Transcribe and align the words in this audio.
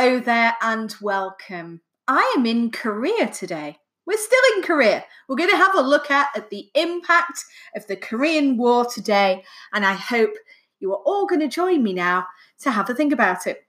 Hello 0.00 0.20
there 0.20 0.54
and 0.62 0.94
welcome. 1.00 1.80
I 2.06 2.32
am 2.38 2.46
in 2.46 2.70
Korea 2.70 3.26
today. 3.26 3.78
We're 4.06 4.16
still 4.16 4.54
in 4.54 4.62
Korea. 4.62 5.04
We're 5.28 5.34
going 5.34 5.50
to 5.50 5.56
have 5.56 5.74
a 5.74 5.80
look 5.80 6.08
at, 6.08 6.28
at 6.36 6.50
the 6.50 6.68
impact 6.76 7.44
of 7.74 7.84
the 7.88 7.96
Korean 7.96 8.56
War 8.56 8.86
today, 8.86 9.42
and 9.72 9.84
I 9.84 9.94
hope 9.94 10.30
you 10.78 10.92
are 10.92 11.02
all 11.04 11.26
going 11.26 11.40
to 11.40 11.48
join 11.48 11.82
me 11.82 11.94
now 11.94 12.28
to 12.60 12.70
have 12.70 12.88
a 12.88 12.94
think 12.94 13.12
about 13.12 13.48
it. 13.48 13.64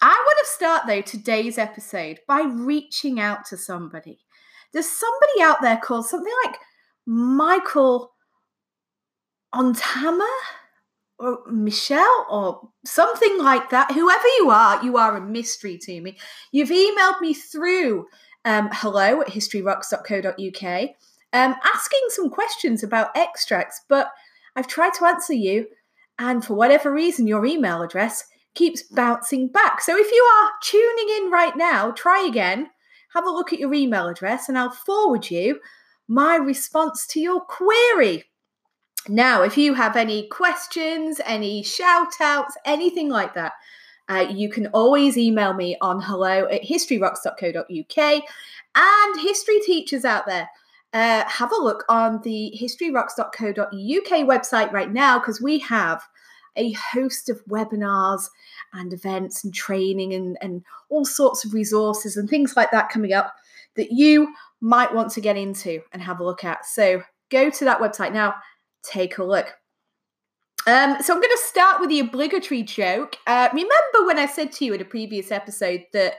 I 0.00 0.14
want 0.26 0.38
to 0.40 0.52
start, 0.54 0.86
though, 0.86 1.02
today's 1.02 1.58
episode 1.58 2.18
by 2.26 2.40
reaching 2.40 3.20
out 3.20 3.44
to 3.50 3.58
somebody. 3.58 4.20
There's 4.72 4.88
somebody 4.88 5.42
out 5.42 5.60
there 5.60 5.76
called 5.76 6.06
something 6.06 6.32
like 6.46 6.56
Michael 7.04 8.14
Ontama 9.54 10.34
or 11.18 11.40
Michelle 11.50 12.26
or 12.30 12.68
something 12.84 13.38
like 13.38 13.70
that. 13.70 13.92
Whoever 13.92 14.28
you 14.38 14.50
are, 14.50 14.84
you 14.84 14.96
are 14.96 15.16
a 15.16 15.20
mystery 15.20 15.78
to 15.78 16.00
me. 16.00 16.18
You've 16.52 16.70
emailed 16.70 17.20
me 17.20 17.34
through 17.34 18.06
um, 18.44 18.68
hello 18.72 19.22
at 19.22 19.28
historyrocks.co.uk 19.28 20.90
um, 21.32 21.54
asking 21.64 22.00
some 22.08 22.30
questions 22.30 22.82
about 22.82 23.16
extracts, 23.16 23.82
but 23.88 24.10
I've 24.54 24.68
tried 24.68 24.94
to 24.94 25.04
answer 25.04 25.34
you, 25.34 25.66
and 26.18 26.44
for 26.44 26.54
whatever 26.54 26.90
reason, 26.90 27.26
your 27.26 27.44
email 27.44 27.82
address 27.82 28.24
keeps 28.54 28.82
bouncing 28.82 29.48
back. 29.48 29.82
So 29.82 29.96
if 29.98 30.10
you 30.10 30.22
are 30.22 30.50
tuning 30.62 31.16
in 31.16 31.30
right 31.30 31.54
now, 31.54 31.90
try 31.90 32.26
again, 32.26 32.68
have 33.12 33.26
a 33.26 33.30
look 33.30 33.52
at 33.52 33.58
your 33.58 33.74
email 33.74 34.08
address, 34.08 34.48
and 34.48 34.56
I'll 34.56 34.70
forward 34.70 35.30
you 35.30 35.60
my 36.08 36.36
response 36.36 37.06
to 37.08 37.20
your 37.20 37.40
query. 37.40 38.24
Now, 39.08 39.42
if 39.42 39.56
you 39.56 39.74
have 39.74 39.96
any 39.96 40.28
questions, 40.28 41.20
any 41.24 41.62
shout 41.62 42.14
outs, 42.20 42.56
anything 42.64 43.08
like 43.08 43.34
that, 43.34 43.52
uh, 44.08 44.26
you 44.30 44.48
can 44.48 44.66
always 44.68 45.16
email 45.16 45.52
me 45.52 45.76
on 45.80 46.00
hello 46.00 46.46
at 46.46 46.62
historyrocks.co.uk. 46.62 48.22
And 48.78 49.20
history 49.20 49.60
teachers 49.60 50.04
out 50.04 50.26
there, 50.26 50.48
uh, 50.92 51.24
have 51.28 51.52
a 51.52 51.62
look 51.62 51.84
on 51.88 52.20
the 52.22 52.56
historyrocks.co.uk 52.60 53.70
website 53.70 54.72
right 54.72 54.92
now 54.92 55.18
because 55.18 55.40
we 55.40 55.58
have 55.58 56.02
a 56.56 56.72
host 56.72 57.28
of 57.28 57.44
webinars 57.46 58.28
and 58.72 58.92
events 58.92 59.44
and 59.44 59.52
training 59.52 60.14
and, 60.14 60.38
and 60.40 60.64
all 60.88 61.04
sorts 61.04 61.44
of 61.44 61.52
resources 61.52 62.16
and 62.16 62.30
things 62.30 62.56
like 62.56 62.70
that 62.70 62.88
coming 62.88 63.12
up 63.12 63.34
that 63.74 63.92
you 63.92 64.32
might 64.60 64.94
want 64.94 65.10
to 65.12 65.20
get 65.20 65.36
into 65.36 65.82
and 65.92 66.02
have 66.02 66.20
a 66.20 66.24
look 66.24 66.44
at. 66.44 66.64
So 66.64 67.02
go 67.30 67.50
to 67.50 67.64
that 67.64 67.80
website 67.80 68.12
now, 68.12 68.34
take 68.82 69.18
a 69.18 69.24
look. 69.24 69.46
Um, 70.66 70.96
so 71.00 71.14
I'm 71.14 71.20
going 71.20 71.30
to 71.30 71.42
start 71.44 71.80
with 71.80 71.90
the 71.90 72.00
obligatory 72.00 72.64
joke. 72.64 73.16
Uh, 73.26 73.48
remember 73.52 74.04
when 74.04 74.18
I 74.18 74.26
said 74.26 74.50
to 74.52 74.64
you 74.64 74.74
in 74.74 74.80
a 74.80 74.84
previous 74.84 75.30
episode 75.30 75.84
that 75.92 76.14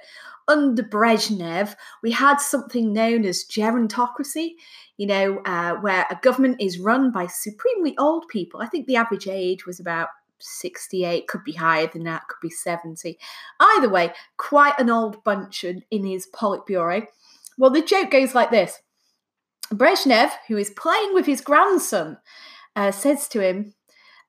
under 0.48 0.84
Brezhnev 0.84 1.76
we 2.02 2.12
had 2.12 2.38
something 2.38 2.94
known 2.94 3.26
as 3.26 3.44
gerontocracy, 3.44 4.52
you 4.96 5.06
know, 5.06 5.40
uh, 5.46 5.76
where 5.76 6.06
a 6.10 6.18
government 6.22 6.62
is 6.62 6.80
run 6.80 7.12
by 7.12 7.28
supremely 7.28 7.98
old 7.98 8.28
people. 8.30 8.62
I 8.62 8.68
think 8.68 8.88
the 8.88 8.96
average 8.96 9.28
age 9.28 9.66
was 9.66 9.82
about 9.82 10.08
68, 10.40 11.28
could 11.28 11.44
be 11.44 11.52
higher 11.52 11.88
than 11.88 12.04
that, 12.04 12.28
could 12.30 12.40
be 12.42 12.50
70. 12.50 13.18
Either 13.60 13.90
way, 13.90 14.14
quite 14.38 14.80
an 14.80 14.90
old 14.90 15.24
bunch 15.24 15.66
in 15.66 16.06
his 16.06 16.28
Politburo. 16.34 17.06
Well, 17.58 17.72
the 17.72 17.82
joke 17.82 18.12
goes 18.12 18.36
like 18.36 18.52
this 18.52 18.80
Brezhnev, 19.74 20.32
who 20.48 20.58
is 20.58 20.70
playing 20.72 21.14
with 21.14 21.26
his 21.26 21.42
grandson, 21.42 22.18
uh, 22.76 22.92
says 22.92 23.28
to 23.30 23.42
him, 23.42 23.74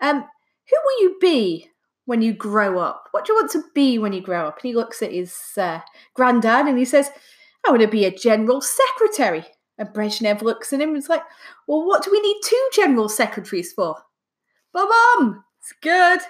um, 0.00 0.16
Who 0.16 0.76
will 0.84 1.02
you 1.02 1.16
be 1.20 1.70
when 2.06 2.22
you 2.22 2.32
grow 2.32 2.78
up? 2.78 3.08
What 3.12 3.24
do 3.24 3.32
you 3.32 3.38
want 3.38 3.50
to 3.52 3.62
be 3.74 3.98
when 3.98 4.12
you 4.12 4.20
grow 4.20 4.46
up? 4.46 4.58
And 4.58 4.68
he 4.68 4.74
looks 4.74 5.02
at 5.02 5.12
his 5.12 5.36
uh, 5.56 5.80
granddad 6.14 6.66
and 6.66 6.78
he 6.78 6.84
says, 6.84 7.10
I 7.66 7.70
want 7.70 7.82
to 7.82 7.88
be 7.88 8.04
a 8.04 8.10
general 8.10 8.60
secretary. 8.60 9.44
And 9.76 9.88
Brezhnev 9.90 10.42
looks 10.42 10.72
at 10.72 10.80
him 10.80 10.90
and 10.90 10.98
is 10.98 11.08
like, 11.08 11.22
Well, 11.66 11.86
what 11.86 12.02
do 12.02 12.10
we 12.10 12.20
need 12.20 12.40
two 12.44 12.68
general 12.72 13.08
secretaries 13.08 13.72
for? 13.72 13.96
But, 14.72 14.88
Mom, 14.88 15.44
it's 15.60 15.72
good. 15.80 16.20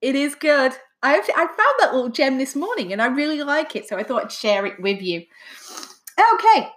It 0.00 0.14
is 0.14 0.34
good. 0.34 0.72
I, 1.02 1.18
I 1.18 1.46
found 1.46 1.74
that 1.78 1.94
little 1.94 2.08
gem 2.08 2.38
this 2.38 2.56
morning 2.56 2.92
and 2.92 3.00
I 3.00 3.06
really 3.06 3.42
like 3.42 3.76
it, 3.76 3.88
so 3.88 3.96
I 3.96 4.02
thought 4.02 4.24
I'd 4.24 4.32
share 4.32 4.66
it 4.66 4.80
with 4.80 5.00
you. 5.00 5.22
Okay, 6.34 6.68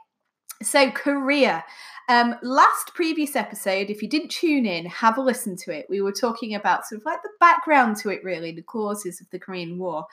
so 0.62 0.92
Korea. 0.92 1.64
Um, 2.10 2.36
last 2.42 2.96
previous 2.96 3.36
episode, 3.36 3.92
if 3.92 4.02
you 4.02 4.10
didn't 4.10 4.32
tune 4.32 4.66
in, 4.66 4.88
have 4.88 5.18
a 5.18 5.22
listen 5.22 5.56
to 5.58 5.72
it. 5.72 5.86
We 5.90 6.02
were 6.02 6.12
talking 6.12 6.56
about 6.56 6.88
sort 6.88 7.02
of 7.02 7.06
like 7.06 7.22
the 7.22 7.30
background 7.40 7.98
to 7.98 8.10
it, 8.10 8.24
really, 8.24 8.52
the 8.52 8.64
causes 8.64 9.22
of 9.22 9.30
the 9.30 9.38
Korean 9.38 9.78
War. 9.78 10.08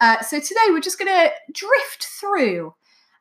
Uh, 0.00 0.20
so 0.22 0.38
today 0.38 0.68
we're 0.68 0.80
just 0.80 0.98
going 0.98 1.12
to 1.12 1.32
drift 1.52 2.04
through 2.04 2.74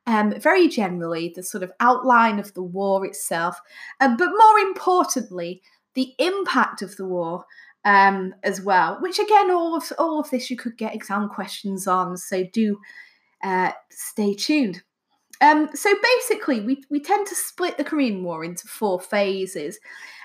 um, 0.05 0.39
very 0.39 0.67
generally 0.67 1.33
the 1.35 1.43
sort 1.43 1.63
of 1.63 1.71
outline 1.79 2.39
of 2.39 2.53
the 2.53 2.63
war 2.63 3.05
itself, 3.05 3.59
um, 3.99 4.15
but 4.15 4.29
more 4.29 4.59
importantly, 4.59 5.61
the 5.95 6.13
impact 6.19 6.81
of 6.81 6.95
the 6.97 7.05
war 7.05 7.45
um, 7.83 8.33
as 8.43 8.61
well. 8.61 8.97
Which 9.01 9.19
again, 9.19 9.51
all 9.51 9.75
of 9.75 9.91
all 9.97 10.19
of 10.19 10.29
this 10.29 10.49
you 10.49 10.57
could 10.57 10.77
get 10.77 10.95
exam 10.95 11.29
questions 11.29 11.87
on, 11.87 12.17
so 12.17 12.43
do 12.43 12.79
uh, 13.43 13.71
stay 13.89 14.33
tuned. 14.33 14.83
Um, 15.41 15.69
so 15.73 15.93
basically, 16.01 16.61
we, 16.61 16.83
we 16.89 16.99
tend 16.99 17.27
to 17.27 17.35
split 17.35 17.77
the 17.77 17.83
Korean 17.83 18.23
War 18.23 18.43
into 18.43 18.67
four 18.67 18.99
phases. 18.99 19.79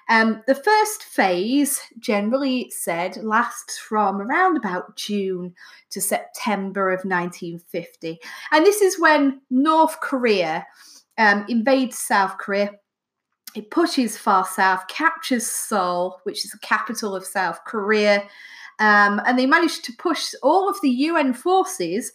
Um, 0.09 0.43
the 0.47 0.55
first 0.55 1.05
phase, 1.05 1.81
generally 1.99 2.71
said, 2.71 3.17
lasts 3.23 3.79
from 3.79 4.21
around 4.21 4.57
about 4.57 4.97
June 4.97 5.55
to 5.91 6.01
September 6.01 6.91
of 6.91 7.05
1950. 7.05 8.19
And 8.53 8.67
this 8.67 8.83
is 8.83 9.01
when 9.01 9.41
North 9.51 10.01
Korea 10.01 10.67
um, 11.17 11.47
invades 11.49 11.99
South 11.99 12.37
Korea. 12.39 12.73
It 13.55 13.71
pushes 13.71 14.19
far 14.19 14.45
south, 14.45 14.89
captures 14.89 15.47
Seoul, 15.47 16.21
which 16.25 16.45
is 16.45 16.51
the 16.51 16.59
capital 16.59 17.15
of 17.15 17.25
South 17.25 17.61
Korea, 17.65 18.25
um, 18.81 19.23
and 19.25 19.39
they 19.39 19.47
managed 19.47 19.85
to 19.85 19.93
push 19.93 20.35
all 20.43 20.69
of 20.69 20.77
the 20.83 20.91
UN 20.91 21.33
forces 21.33 22.13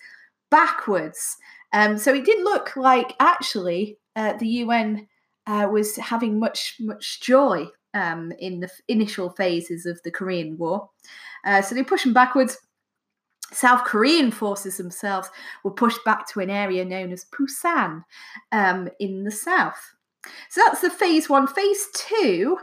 backwards. 0.52 1.38
Um, 1.74 1.98
so 1.98 2.14
it 2.14 2.26
did 2.26 2.44
look 2.44 2.76
like 2.76 3.16
actually 3.20 3.98
uh, 4.16 4.34
the 4.34 4.48
UN 4.48 5.08
uh, 5.48 5.68
was 5.72 5.96
having 5.98 6.40
much 6.40 6.76
much 6.80 7.22
joy 7.22 7.68
um, 7.94 8.32
in 8.40 8.60
the 8.60 8.70
initial 8.88 9.30
phases 9.32 9.86
of 9.86 10.00
the 10.04 10.12
Korean 10.12 10.58
War. 10.58 10.90
Uh, 11.46 11.62
so 11.62 11.76
they 11.76 11.84
pushed 11.84 12.04
them 12.04 12.14
backwards. 12.14 12.58
South 13.52 13.84
Korean 13.84 14.30
forces 14.30 14.78
themselves 14.78 15.30
were 15.64 15.72
pushed 15.72 16.04
back 16.06 16.28
to 16.30 16.40
an 16.40 16.52
area 16.52 16.86
known 16.86 17.12
as 17.12 17.26
Busan 17.26 18.04
um, 18.52 18.90
in 19.00 19.24
the 19.24 19.32
south. 19.32 19.96
So 20.50 20.62
that's 20.66 20.82
the 20.82 20.90
phase 20.90 21.30
one. 21.30 21.48
Phase 21.48 21.88
two 21.94 22.58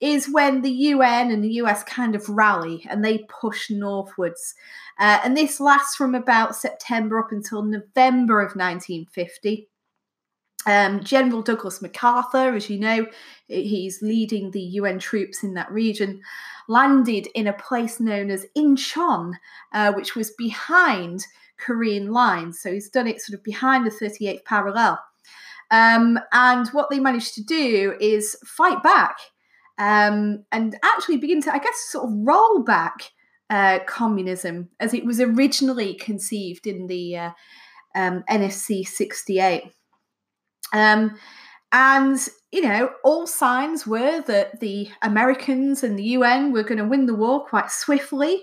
is 0.00 0.28
when 0.28 0.62
the 0.62 0.70
UN 0.70 1.30
and 1.30 1.44
the 1.44 1.54
US 1.54 1.84
kind 1.84 2.14
of 2.14 2.28
rally 2.28 2.84
and 2.90 3.04
they 3.04 3.26
push 3.40 3.70
northwards. 3.70 4.54
Uh, 4.98 5.20
and 5.24 5.36
this 5.36 5.60
lasts 5.60 5.94
from 5.94 6.14
about 6.14 6.56
September 6.56 7.20
up 7.20 7.30
until 7.30 7.62
November 7.62 8.40
of 8.40 8.56
1950. 8.56 9.68
Um, 10.64 11.02
General 11.02 11.42
Douglas 11.42 11.82
MacArthur, 11.82 12.54
as 12.54 12.70
you 12.70 12.78
know, 12.78 13.06
he's 13.48 14.00
leading 14.02 14.50
the 14.50 14.60
UN 14.60 14.98
troops 14.98 15.42
in 15.42 15.54
that 15.54 15.70
region, 15.72 16.20
landed 16.68 17.28
in 17.34 17.48
a 17.48 17.52
place 17.52 17.98
known 17.98 18.30
as 18.30 18.46
Incheon, 18.56 19.32
uh, 19.72 19.92
which 19.92 20.14
was 20.14 20.30
behind 20.32 21.26
Korean 21.58 22.12
lines. 22.12 22.60
So 22.60 22.72
he's 22.72 22.90
done 22.90 23.08
it 23.08 23.20
sort 23.20 23.38
of 23.38 23.44
behind 23.44 23.86
the 23.86 23.90
38th 23.90 24.44
parallel. 24.44 25.00
Um, 25.72 26.20
and 26.32 26.68
what 26.68 26.90
they 26.90 27.00
managed 27.00 27.34
to 27.34 27.42
do 27.42 27.96
is 27.98 28.36
fight 28.44 28.82
back 28.82 29.16
um, 29.78 30.44
and 30.52 30.76
actually 30.84 31.16
begin 31.16 31.40
to, 31.42 31.52
I 31.52 31.58
guess, 31.58 31.88
sort 31.88 32.08
of 32.08 32.14
roll 32.14 32.62
back 32.62 33.10
uh, 33.48 33.78
communism 33.86 34.68
as 34.78 34.92
it 34.92 35.04
was 35.04 35.18
originally 35.18 35.94
conceived 35.94 36.66
in 36.66 36.88
the 36.88 37.16
uh, 37.16 37.30
um, 37.94 38.22
NSC 38.28 38.86
68. 38.86 39.72
Um, 40.74 41.18
and, 41.72 42.18
you 42.50 42.60
know, 42.60 42.90
all 43.02 43.26
signs 43.26 43.86
were 43.86 44.20
that 44.26 44.60
the 44.60 44.90
Americans 45.00 45.82
and 45.82 45.98
the 45.98 46.04
UN 46.04 46.52
were 46.52 46.64
going 46.64 46.78
to 46.78 46.84
win 46.84 47.06
the 47.06 47.14
war 47.14 47.46
quite 47.46 47.70
swiftly. 47.70 48.42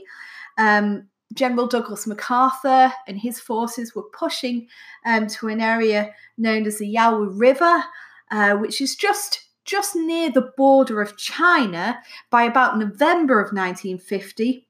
Um, 0.58 1.09
General 1.34 1.68
Douglas 1.68 2.08
MacArthur 2.08 2.92
and 3.08 3.18
his 3.20 3.40
forces 3.40 3.94
were 3.94 4.10
pushing 4.14 4.68
um, 5.06 5.28
to 5.28 5.48
an 5.48 5.62
area 5.62 6.14
known 6.38 6.66
as 6.66 6.80
the 6.80 6.88
Yalu 6.88 7.30
River, 7.32 7.84
uh, 8.32 8.56
which 8.56 8.82
is 8.82 8.96
just 8.96 9.46
just 9.66 9.96
near 9.96 10.32
the 10.32 10.52
border 10.58 11.00
of 11.00 11.16
China 11.16 12.00
by 12.32 12.44
about 12.44 12.80
November 12.80 13.40
of 13.40 13.54
1950. 13.54 14.66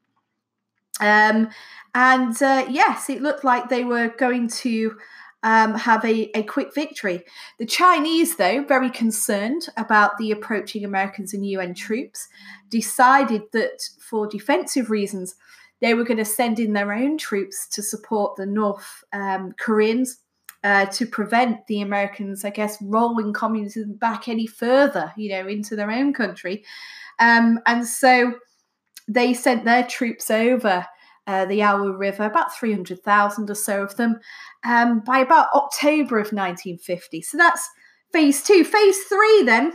Um, 0.99 1.49
and 1.95 2.41
uh, 2.43 2.65
yes, 2.69 3.09
it 3.09 3.21
looked 3.21 3.45
like 3.45 3.69
they 3.69 3.85
were 3.85 4.09
going 4.09 4.49
to 4.49 4.97
um, 5.43 5.73
have 5.75 6.03
a, 6.03 6.37
a 6.37 6.43
quick 6.43 6.73
victory. 6.75 7.23
The 7.59 7.65
Chinese, 7.65 8.35
though, 8.35 8.63
very 8.63 8.89
concerned 8.89 9.69
about 9.77 10.17
the 10.17 10.31
approaching 10.31 10.83
Americans 10.83 11.33
and 11.33 11.45
UN 11.45 11.73
troops, 11.73 12.27
decided 12.69 13.43
that 13.53 13.81
for 13.99 14.27
defensive 14.27 14.89
reasons, 14.89 15.35
they 15.81 15.93
were 15.93 16.03
going 16.03 16.17
to 16.17 16.25
send 16.25 16.59
in 16.59 16.73
their 16.73 16.91
own 16.91 17.17
troops 17.17 17.67
to 17.69 17.81
support 17.81 18.35
the 18.35 18.45
North 18.45 19.03
um, 19.13 19.53
Koreans 19.57 20.19
uh, 20.63 20.85
to 20.87 21.05
prevent 21.05 21.65
the 21.67 21.81
Americans, 21.81 22.43
I 22.43 22.49
guess, 22.49 22.77
rolling 22.81 23.33
communism 23.33 23.93
back 23.93 24.27
any 24.27 24.45
further, 24.45 25.13
you 25.15 25.29
know, 25.29 25.47
into 25.47 25.75
their 25.75 25.91
own 25.91 26.13
country. 26.13 26.65
Um, 27.19 27.59
and 27.65 27.85
so 27.87 28.33
they 29.07 29.33
sent 29.33 29.65
their 29.65 29.83
troops 29.83 30.29
over 30.29 30.85
uh, 31.27 31.45
the 31.45 31.55
Yalu 31.55 31.95
River, 31.95 32.23
about 32.23 32.57
300,000 32.57 33.49
or 33.49 33.55
so 33.55 33.83
of 33.83 33.95
them, 33.97 34.19
um, 34.65 35.01
by 35.01 35.19
about 35.19 35.49
October 35.53 36.17
of 36.17 36.33
1950. 36.33 37.21
So 37.21 37.37
that's 37.37 37.69
phase 38.11 38.43
two. 38.43 38.63
Phase 38.63 38.97
three, 39.03 39.43
then, 39.43 39.73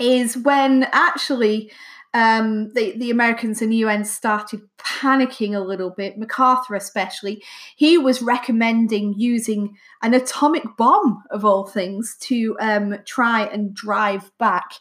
is 0.00 0.36
when 0.38 0.88
actually 0.92 1.70
um, 2.14 2.72
the, 2.74 2.96
the 2.96 3.10
Americans 3.10 3.60
and 3.60 3.72
the 3.72 3.76
UN 3.78 4.04
started 4.04 4.62
panicking 4.78 5.54
a 5.54 5.60
little 5.60 5.90
bit, 5.90 6.16
MacArthur 6.16 6.76
especially. 6.76 7.42
He 7.74 7.98
was 7.98 8.22
recommending 8.22 9.14
using 9.14 9.76
an 10.00 10.14
atomic 10.14 10.62
bomb, 10.78 11.24
of 11.30 11.44
all 11.44 11.66
things, 11.66 12.16
to 12.20 12.56
um, 12.60 12.96
try 13.04 13.46
and 13.46 13.74
drive 13.74 14.30
back 14.38 14.74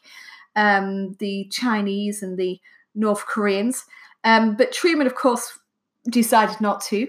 um, 0.56 1.15
the 1.19 1.50
Chinese 1.51 2.21
and 2.21 2.38
the 2.38 2.59
North 2.94 3.25
Koreans. 3.25 3.83
Um, 4.24 4.56
but 4.56 4.71
Truman, 4.71 5.07
of 5.07 5.15
course, 5.15 5.57
decided 6.07 6.62
not 6.62 6.81
to, 6.81 7.07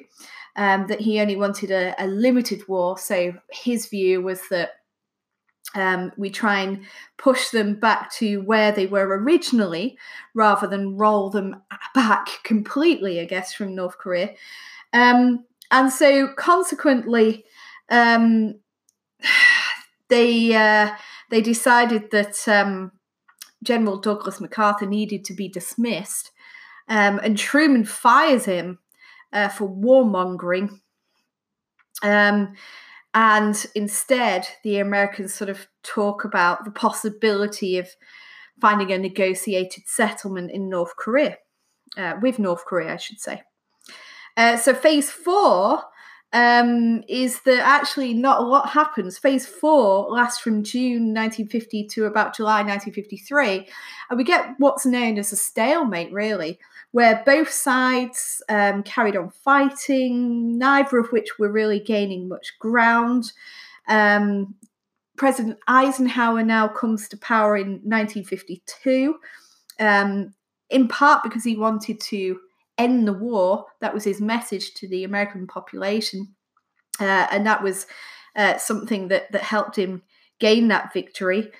um, 0.56 0.86
that 0.86 1.02
he 1.02 1.20
only 1.20 1.36
wanted 1.36 1.70
a, 1.70 1.94
a 2.02 2.06
limited 2.06 2.66
war. 2.66 2.96
So 2.96 3.34
his 3.50 3.86
view 3.86 4.22
was 4.22 4.40
that 4.48 4.70
um, 5.74 6.12
we 6.16 6.30
try 6.30 6.60
and 6.60 6.84
push 7.16 7.50
them 7.50 7.74
back 7.74 8.12
to 8.14 8.40
where 8.42 8.70
they 8.72 8.86
were 8.86 9.18
originally 9.18 9.98
rather 10.32 10.66
than 10.66 10.96
roll 10.96 11.30
them 11.30 11.62
back 11.94 12.28
completely, 12.44 13.20
I 13.20 13.24
guess, 13.24 13.52
from 13.52 13.74
North 13.74 13.98
Korea. 13.98 14.34
Um, 14.92 15.44
and 15.70 15.92
so, 15.92 16.28
consequently, 16.36 17.44
um, 17.90 18.54
they 20.08 20.54
uh, 20.54 20.94
they 21.30 21.40
decided 21.40 22.10
that 22.12 22.46
um, 22.46 22.92
General 23.62 23.98
Douglas 23.98 24.40
MacArthur 24.40 24.86
needed 24.86 25.24
to 25.24 25.34
be 25.34 25.48
dismissed, 25.48 26.30
um, 26.88 27.18
and 27.22 27.36
Truman 27.36 27.84
fires 27.84 28.44
him 28.44 28.78
uh, 29.32 29.48
for 29.48 29.68
warmongering. 29.68 30.80
Um, 32.02 32.54
and 33.14 33.64
instead, 33.76 34.48
the 34.64 34.78
Americans 34.78 35.32
sort 35.32 35.48
of 35.48 35.68
talk 35.84 36.24
about 36.24 36.64
the 36.64 36.70
possibility 36.72 37.78
of 37.78 37.88
finding 38.60 38.92
a 38.92 38.98
negotiated 38.98 39.84
settlement 39.86 40.50
in 40.50 40.68
North 40.68 40.96
Korea, 40.96 41.38
uh, 41.96 42.14
with 42.20 42.38
North 42.40 42.64
Korea, 42.64 42.94
I 42.94 42.96
should 42.96 43.20
say. 43.20 43.42
Uh, 44.36 44.56
so, 44.56 44.74
phase 44.74 45.10
four 45.10 45.84
um, 46.34 47.04
is 47.08 47.40
that 47.42 47.60
actually 47.60 48.12
not 48.12 48.40
a 48.40 48.44
lot 48.44 48.68
happens. 48.68 49.16
Phase 49.16 49.46
four 49.46 50.10
lasts 50.10 50.40
from 50.40 50.64
June 50.64 51.14
1950 51.14 51.86
to 51.86 52.06
about 52.06 52.34
July 52.34 52.56
1953, 52.56 53.68
and 54.10 54.18
we 54.18 54.24
get 54.24 54.54
what's 54.58 54.84
known 54.84 55.16
as 55.16 55.32
a 55.32 55.36
stalemate, 55.36 56.12
really, 56.12 56.58
where 56.90 57.22
both 57.24 57.50
sides 57.50 58.42
um, 58.48 58.82
carried 58.82 59.16
on 59.16 59.30
fighting, 59.30 60.58
neither 60.58 60.98
of 60.98 61.08
which 61.12 61.38
were 61.38 61.52
really 61.52 61.78
gaining 61.78 62.28
much 62.28 62.58
ground. 62.58 63.32
Um, 63.86 64.56
President 65.16 65.56
Eisenhower 65.68 66.42
now 66.42 66.66
comes 66.66 67.06
to 67.08 67.16
power 67.16 67.56
in 67.56 67.74
1952, 67.84 69.14
um, 69.78 70.34
in 70.68 70.88
part 70.88 71.22
because 71.22 71.44
he 71.44 71.56
wanted 71.56 72.00
to 72.00 72.40
end 72.78 73.06
the 73.06 73.12
war. 73.12 73.66
That 73.80 73.94
was 73.94 74.04
his 74.04 74.20
message 74.20 74.74
to 74.74 74.88
the 74.88 75.04
American 75.04 75.46
population. 75.46 76.34
Uh, 77.00 77.26
and 77.30 77.46
that 77.46 77.62
was 77.62 77.86
uh, 78.36 78.56
something 78.56 79.08
that, 79.08 79.30
that 79.32 79.42
helped 79.42 79.76
him 79.76 80.02
gain 80.38 80.68
that 80.68 80.92
victory. 80.92 81.50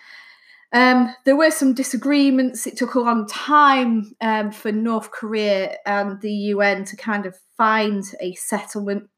Um, 0.73 1.15
there 1.25 1.37
were 1.37 1.53
some 1.53 1.73
disagreements. 1.73 2.67
It 2.67 2.77
took 2.77 2.95
a 2.95 3.01
long 3.01 3.27
time 3.29 4.15
um, 4.21 4.51
for 4.51 4.73
North 4.73 5.13
Korea 5.13 5.77
and 5.87 6.21
the 6.21 6.33
UN 6.33 6.85
to 6.87 6.97
kind 6.97 7.27
of 7.27 7.37
find 7.57 8.05
a 8.21 8.35
settlement 8.35 9.09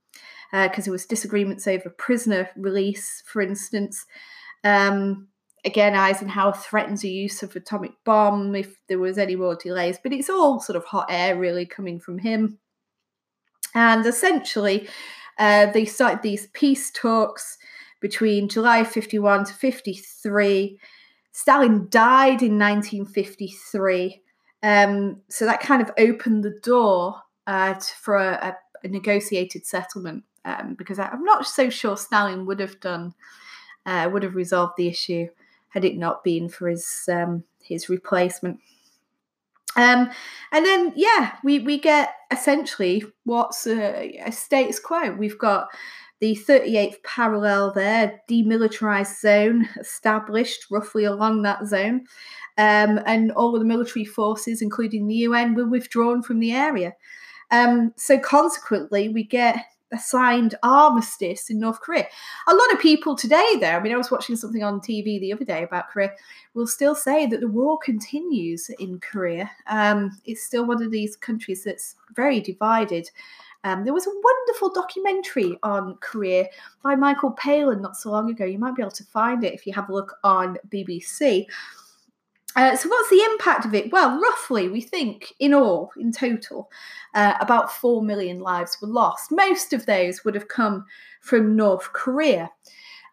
because 0.53 0.81
uh, 0.81 0.83
there 0.85 0.93
was 0.93 1.07
disagreements 1.07 1.67
over 1.67 1.91
prisoner 1.91 2.51
release, 2.57 3.23
for 3.27 3.41
instance. 3.41 4.05
Um, 4.65 5.29
again, 5.67 5.95
Eisenhower 5.95 6.55
threatens 6.55 7.03
the 7.03 7.11
use 7.11 7.43
of 7.43 7.55
atomic 7.55 7.93
bomb 8.05 8.55
if 8.55 8.77
there 8.89 8.99
was 8.99 9.19
any 9.19 9.37
more 9.37 9.57
delays, 9.57 9.99
but 10.03 10.13
it's 10.13 10.31
all 10.31 10.61
sort 10.61 10.77
of 10.77 10.85
hot 10.85 11.07
air 11.11 11.37
really 11.37 11.67
coming 11.67 12.01
from 12.01 12.19
him. 12.19 12.59
And 13.75 14.07
essentially, 14.07 14.89
uh, 15.39 15.67
they 15.67 15.85
started 15.85 16.23
these 16.23 16.47
peace 16.55 16.91
talks 16.91 17.59
between 18.01 18.49
July 18.49 18.85
51 18.85 19.47
to 19.47 19.53
53 19.53 20.79
Stalin 21.37 21.87
died 21.91 22.41
in 22.41 22.59
1953. 22.59 24.23
Um, 24.63 25.21
so 25.29 25.45
that 25.45 25.61
kind 25.61 25.83
of 25.83 25.91
opened 25.99 26.43
the 26.43 26.59
door 26.63 27.21
uh, 27.47 27.75
for 27.75 28.17
a, 28.17 28.57
a, 28.83 28.89
negotiated 28.89 29.67
settlement 29.67 30.25
um, 30.47 30.77
because 30.79 30.99
I, 30.99 31.13
am 31.13 31.25
not 31.25 31.47
so 31.47 31.69
sure 31.69 31.99
Stalin 31.99 32.47
would 32.47 32.59
have 32.59 32.81
done, 32.81 33.13
uh, 33.85 34.09
would 34.11 34.23
have 34.23 34.35
resolved 34.35 34.73
the 34.79 34.89
issue 34.89 35.29
had 35.69 35.85
it 35.85 35.97
not 35.97 36.25
been 36.25 36.49
for 36.49 36.69
his 36.69 37.09
um, 37.11 37.45
his 37.63 37.89
replacement. 37.89 38.61
Um, 39.77 40.11
and 40.53 40.65
then, 40.65 40.93
yeah, 40.97 41.37
we, 41.45 41.59
we 41.59 41.79
get 41.79 42.15
essentially 42.31 43.05
what's 43.25 43.67
a, 43.67 44.19
a 44.25 44.33
status 44.33 44.81
quo. 44.81 45.13
We've 45.13 45.39
got 45.39 45.69
the 46.21 46.35
38th 46.35 47.03
parallel 47.03 47.73
there, 47.73 48.21
demilitarized 48.31 49.21
zone 49.21 49.69
established 49.79 50.67
roughly 50.71 51.05
along 51.05 51.43
that 51.43 51.67
zone. 51.67 52.07
Um, 52.57 53.01
and 53.05 53.33
all 53.33 53.55
of 53.55 53.61
the 53.61 53.67
military 53.67 54.07
forces, 54.07 54.63
including 54.63 55.07
the 55.07 55.15
UN, 55.15 55.55
were 55.55 55.69
withdrawn 55.69 56.23
from 56.23 56.41
the 56.41 56.53
area. 56.53 56.95
Um, 57.51 57.93
so 57.97 58.19
consequently, 58.19 59.11
we 59.11 59.25
get 59.25 59.63
signed 59.99 60.55
armistice 60.63 61.51
in 61.51 61.59
North 61.59 61.81
Korea. 61.81 62.07
A 62.49 62.55
lot 62.55 62.73
of 62.73 62.81
people 62.81 63.15
today, 63.15 63.57
though, 63.61 63.69
I 63.69 63.81
mean, 63.81 63.93
I 63.93 63.97
was 63.97 64.11
watching 64.11 64.37
something 64.37 64.63
on 64.63 64.81
TV 64.81 65.21
the 65.21 65.33
other 65.33 65.45
day 65.45 65.63
about 65.63 65.89
Korea, 65.89 66.13
will 66.55 66.67
still 66.67 66.95
say 66.95 67.27
that 67.27 67.41
the 67.41 67.49
war 67.49 67.79
continues 67.79 68.69
in 68.79 68.99
Korea. 69.01 69.51
Um, 69.69 70.19
it's 70.25 70.43
still 70.43 70.67
one 70.67 70.83
of 70.83 70.91
these 70.91 71.17
countries 71.17 71.65
that's 71.65 71.97
very 72.15 72.41
divided. 72.41 73.11
Um, 73.65 73.85
there 73.85 73.95
was 73.95 74.07
a 74.07 74.11
wonderful 74.23 74.73
documentary 74.73 75.59
on 75.63 75.97
Korea 76.01 76.47
by 76.83 76.95
Michael 76.95 77.33
Palin 77.33 77.83
not 77.83 77.97
so 77.97 78.11
long 78.11 78.31
ago. 78.31 78.45
You 78.45 78.59
might 78.59 78.77
be 78.77 78.83
able 78.83 78.93
to 78.93 79.05
find 79.05 79.43
it 79.43 79.55
if 79.55 79.67
you 79.67 79.73
have 79.73 79.89
a 79.89 79.93
look 79.93 80.17
on 80.23 80.57
BBC. 80.69 81.47
Uh, 82.57 82.75
so, 82.75 82.89
what's 82.89 83.11
the 83.11 83.23
impact 83.23 83.65
of 83.65 83.75
it? 83.75 83.93
Well, 83.93 84.19
roughly, 84.19 84.69
we 84.69 84.81
think 84.81 85.35
in 85.39 85.55
all, 85.55 85.93
in 85.99 86.11
total, 86.11 86.71
uh, 87.15 87.35
about 87.41 87.71
4 87.71 88.03
million 88.03 88.41
lives 88.41 88.79
were 88.81 88.89
lost. 88.89 89.31
Most 89.31 89.73
of 89.73 89.87
those 89.87 90.25
would 90.25 90.35
have 90.35 90.49
come 90.49 90.87
from 91.21 91.55
North 91.55 91.93
Korea. 91.93 92.51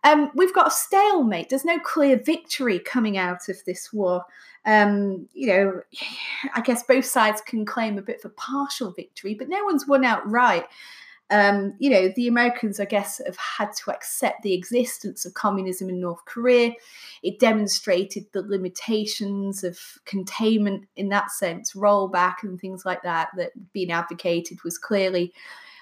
Um, 0.05 0.31
we've 0.35 0.53
got 0.53 0.67
a 0.67 0.71
stalemate. 0.71 1.49
There's 1.49 1.65
no 1.65 1.79
clear 1.79 2.17
victory 2.17 2.79
coming 2.79 3.17
out 3.17 3.47
of 3.49 3.57
this 3.65 3.93
war 3.93 4.25
um, 4.65 5.27
you 5.33 5.47
know, 5.47 5.81
I 6.55 6.61
guess 6.61 6.83
both 6.83 7.05
sides 7.05 7.41
can 7.41 7.65
claim 7.65 7.97
a 7.97 8.03
bit 8.03 8.19
of 8.23 8.31
a 8.31 8.33
partial 8.35 8.91
victory, 8.91 9.33
but 9.33 9.49
no 9.49 9.63
one's 9.63 9.87
won 9.87 10.03
outright. 10.03 10.65
Um, 11.29 11.73
you 11.79 11.89
know, 11.89 12.09
the 12.15 12.27
Americans, 12.27 12.79
I 12.79 12.85
guess, 12.85 13.19
have 13.25 13.37
had 13.37 13.69
to 13.83 13.91
accept 13.91 14.43
the 14.43 14.53
existence 14.53 15.25
of 15.25 15.33
communism 15.33 15.89
in 15.89 15.99
North 15.99 16.23
Korea. 16.25 16.73
It 17.23 17.39
demonstrated 17.39 18.25
the 18.31 18.43
limitations 18.43 19.63
of 19.63 19.79
containment 20.05 20.85
in 20.95 21.09
that 21.09 21.31
sense, 21.31 21.73
rollback 21.73 22.43
and 22.43 22.59
things 22.59 22.85
like 22.85 23.01
that, 23.03 23.29
that 23.37 23.51
being 23.73 23.91
advocated 23.91 24.63
was 24.63 24.77
clearly 24.77 25.33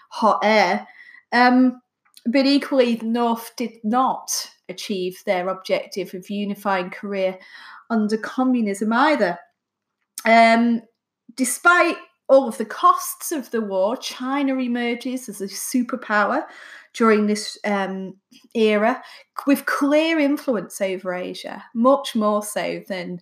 hot 0.10 0.40
air. 0.44 0.88
Um, 1.32 1.82
but 2.26 2.46
equally, 2.46 2.96
the 2.96 3.06
North 3.06 3.56
did 3.56 3.74
not 3.84 4.32
achieve 4.70 5.22
their 5.26 5.50
objective 5.50 6.14
of 6.14 6.30
unifying 6.30 6.92
Korea 6.92 7.38
under 7.90 8.18
communism 8.18 8.94
either. 8.94 9.40
Um, 10.26 10.84
despite 11.36 11.98
all 12.32 12.48
of 12.48 12.58
the 12.58 12.66
costs 12.66 13.34
of 13.34 13.52
the 13.52 13.60
war, 13.60 13.98
China 13.98 14.58
emerges 14.58 15.28
as 15.28 15.42
a 15.42 15.48
superpower 15.48 16.46
during 16.94 17.28
this 17.28 17.58
um, 17.66 18.16
era 18.56 19.04
with 19.46 19.66
clear 19.66 20.18
influence 20.18 20.80
over 20.80 21.14
Asia, 21.14 21.62
much 21.76 22.16
more 22.16 22.42
so 22.42 22.82
than 22.88 23.22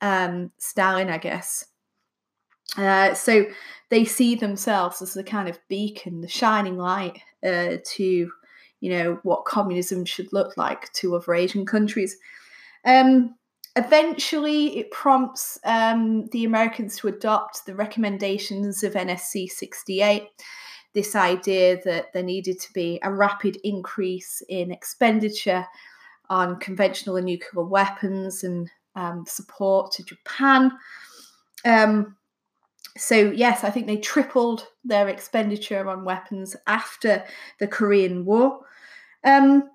um, 0.00 0.50
Stalin, 0.58 1.08
I 1.08 1.18
guess. 1.18 1.66
Uh, 2.76 3.14
so 3.14 3.46
they 3.90 4.04
see 4.04 4.34
themselves 4.34 5.00
as 5.00 5.14
the 5.14 5.22
kind 5.22 5.48
of 5.48 5.60
beacon, 5.68 6.20
the 6.20 6.28
shining 6.28 6.76
light 6.76 7.20
uh, 7.44 7.76
to, 7.84 8.28
you 8.80 8.90
know, 8.90 9.20
what 9.22 9.44
communism 9.44 10.04
should 10.04 10.32
look 10.32 10.56
like 10.56 10.92
to 10.94 11.14
other 11.14 11.32
Asian 11.32 11.64
countries. 11.64 12.16
Um, 12.84 13.36
eventually, 13.76 14.78
it 14.78 14.90
prompts 14.90 15.58
um, 15.64 16.26
the 16.26 16.44
Americans 16.44 16.96
to 16.98 17.08
adopt 17.08 17.66
the 17.66 17.74
recommendations 17.74 18.82
of 18.82 18.94
NSC 18.94 19.48
68. 19.48 20.24
This 20.94 21.14
idea 21.14 21.78
that 21.84 22.12
there 22.12 22.22
needed 22.22 22.60
to 22.60 22.72
be 22.72 22.98
a 23.02 23.12
rapid 23.12 23.58
increase 23.64 24.42
in 24.48 24.70
expenditure 24.70 25.66
on 26.30 26.58
conventional 26.58 27.16
and 27.16 27.26
nuclear 27.26 27.64
weapons 27.64 28.44
and 28.44 28.70
um, 28.94 29.24
support 29.26 29.92
to 29.92 30.02
Japan. 30.02 30.72
Um, 31.64 32.16
so, 32.96 33.16
yes, 33.16 33.62
I 33.62 33.70
think 33.70 33.86
they 33.86 33.98
tripled 33.98 34.66
their 34.84 35.08
expenditure 35.08 35.88
on 35.88 36.04
weapons 36.04 36.56
after 36.66 37.24
the 37.60 37.68
Korean 37.68 38.24
War. 38.24 38.60
Um, 39.24 39.70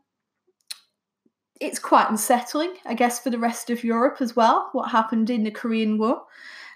it's 1.63 1.79
quite 1.79 2.09
unsettling, 2.09 2.73
I 2.85 2.93
guess, 2.93 3.19
for 3.19 3.29
the 3.29 3.39
rest 3.39 3.69
of 3.69 3.83
Europe 3.83 4.17
as 4.19 4.35
well, 4.35 4.69
what 4.73 4.91
happened 4.91 5.29
in 5.29 5.43
the 5.43 5.51
Korean 5.51 5.97
War. 5.97 6.23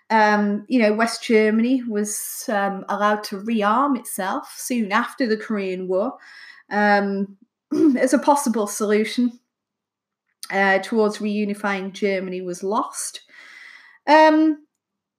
Um, 0.10 0.66
you 0.70 0.80
know, 0.80 0.94
West 0.94 1.24
Germany 1.24 1.84
was 1.84 2.46
um, 2.48 2.86
allowed 2.88 3.24
to 3.26 3.38
rearm 3.38 3.98
itself 3.98 4.56
soon 4.58 4.92
after 4.92 5.28
the 5.28 5.36
Korean 5.36 5.88
War 5.88 6.14
um, 6.72 7.38
as 7.98 8.14
a 8.14 8.20
possible 8.20 8.68
solution 8.68 9.40
uh, 10.50 10.80
towards 10.80 11.18
reunifying 11.18 11.92
Germany 11.92 12.42
was 12.42 12.64
lost. 12.64 13.22
Um, 14.08 14.66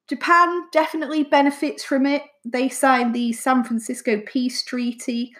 Japan 0.08 0.62
definitely 0.72 1.24
benefits 1.24 1.84
from 1.84 2.06
it. 2.06 2.22
They 2.46 2.70
signed 2.70 3.14
the 3.14 3.34
San 3.34 3.64
Francisco 3.64 4.22
Peace 4.26 4.62
Treaty, 4.62 5.34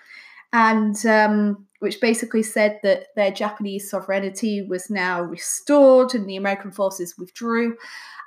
and 0.53 0.95
um, 1.07 1.68
which 1.79 2.01
basically 2.01 2.43
said 2.43 2.81
that 2.83 3.07
their 3.15 3.31
Japanese 3.31 3.91
sovereignty 3.91 4.63
was 4.63 4.91
now 4.91 5.23
restored, 5.23 6.15
and 6.15 6.29
the 6.29 6.37
American 6.37 6.71
forces 6.71 7.17
withdrew. 7.19 7.77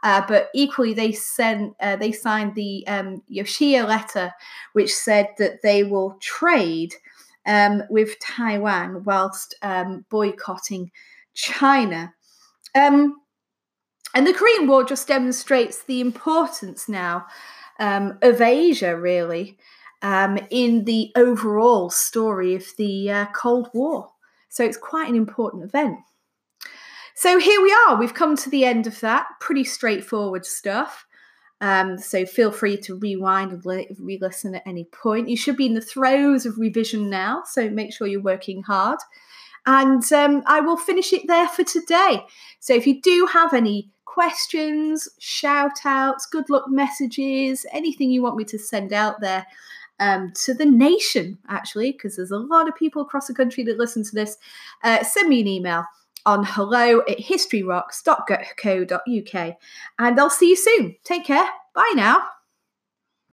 Uh, 0.03 0.23
but 0.27 0.49
equally, 0.55 0.93
they 0.93 1.11
sent 1.11 1.75
uh, 1.79 1.95
they 1.95 2.11
signed 2.11 2.55
the 2.55 2.85
um, 2.87 3.21
Yoshida 3.27 3.85
letter, 3.85 4.33
which 4.73 4.93
said 4.93 5.29
that 5.37 5.61
they 5.61 5.83
will 5.83 6.17
trade 6.21 6.93
um, 7.45 7.83
with 7.89 8.19
Taiwan 8.19 9.03
whilst 9.03 9.55
um, 9.61 10.05
boycotting 10.09 10.91
China. 11.33 12.13
Um, 12.75 13.17
and 14.13 14.27
the 14.27 14.33
Korean 14.33 14.67
War 14.67 14.83
just 14.83 15.07
demonstrates 15.07 15.83
the 15.83 16.01
importance 16.01 16.89
now 16.89 17.27
um, 17.79 18.17
of 18.21 18.41
Asia, 18.41 18.97
really, 18.97 19.57
um, 20.01 20.39
in 20.49 20.85
the 20.85 21.11
overall 21.15 21.89
story 21.89 22.55
of 22.55 22.65
the 22.77 23.11
uh, 23.11 23.25
Cold 23.35 23.69
War. 23.73 24.09
So 24.49 24.63
it's 24.63 24.77
quite 24.77 25.09
an 25.09 25.15
important 25.15 25.63
event. 25.63 25.99
So 27.15 27.39
here 27.39 27.61
we 27.61 27.71
are. 27.85 27.97
We've 27.97 28.13
come 28.13 28.35
to 28.37 28.49
the 28.49 28.65
end 28.65 28.87
of 28.87 28.99
that. 29.01 29.27
Pretty 29.39 29.63
straightforward 29.63 30.45
stuff. 30.45 31.05
Um, 31.61 31.99
so 31.99 32.25
feel 32.25 32.51
free 32.51 32.77
to 32.77 32.95
rewind 32.95 33.51
and 33.51 33.63
re 33.63 34.17
listen 34.19 34.55
at 34.55 34.63
any 34.65 34.85
point. 34.85 35.29
You 35.29 35.37
should 35.37 35.57
be 35.57 35.67
in 35.67 35.75
the 35.75 35.81
throes 35.81 36.47
of 36.47 36.57
revision 36.57 37.09
now, 37.09 37.43
so 37.45 37.69
make 37.69 37.93
sure 37.93 38.07
you're 38.07 38.21
working 38.21 38.63
hard. 38.63 38.97
And 39.67 40.11
um, 40.11 40.41
I 40.47 40.59
will 40.61 40.77
finish 40.77 41.13
it 41.13 41.27
there 41.27 41.47
for 41.47 41.63
today. 41.63 42.25
So 42.59 42.73
if 42.73 42.87
you 42.87 42.99
do 42.99 43.27
have 43.31 43.53
any 43.53 43.91
questions, 44.05 45.07
shout 45.19 45.85
outs, 45.85 46.25
good 46.25 46.49
luck 46.49 46.65
messages, 46.67 47.65
anything 47.71 48.09
you 48.09 48.23
want 48.23 48.37
me 48.37 48.43
to 48.45 48.57
send 48.57 48.91
out 48.91 49.21
there 49.21 49.45
um, 50.01 50.33
to 50.43 50.53
the 50.53 50.65
nation, 50.65 51.37
actually, 51.47 51.93
because 51.93 52.17
there's 52.17 52.31
a 52.31 52.37
lot 52.37 52.67
of 52.67 52.75
people 52.75 53.01
across 53.01 53.27
the 53.27 53.33
country 53.33 53.63
that 53.63 53.77
listen 53.77 54.03
to 54.03 54.13
this, 54.13 54.35
uh, 54.83 55.01
send 55.03 55.29
me 55.29 55.39
an 55.39 55.47
email 55.47 55.85
on 56.25 56.43
hello 56.43 57.01
at 57.01 57.19
historyrocks.co.uk 57.19 59.55
and 59.99 60.19
I'll 60.19 60.29
see 60.29 60.49
you 60.49 60.55
soon. 60.55 60.95
Take 61.03 61.25
care. 61.25 61.49
Bye 61.73 61.93
now. 61.95 62.21